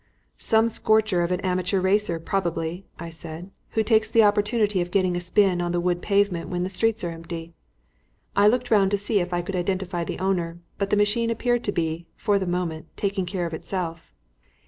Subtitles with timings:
[0.39, 5.21] "Some scorcher or amateur racer, probably," I said, "who takes the opportunity of getting a
[5.21, 7.53] spin on the wood pavement when the streets are empty."
[8.35, 11.63] I looked round to see if I could identify the owner, but the machine appeared
[11.65, 14.11] to be, for the moment, taking care of itself.